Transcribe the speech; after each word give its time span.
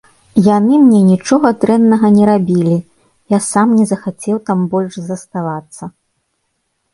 Яны 0.45 0.77
мне 0.85 1.01
нічога 1.09 1.51
дрэннага 1.63 2.07
не 2.15 2.23
рабілі, 2.29 2.77
я 3.37 3.41
сам 3.51 3.67
не 3.81 3.85
захацеў 3.91 4.37
там 4.49 4.59
больш 4.73 4.93
заставацца. 5.11 5.83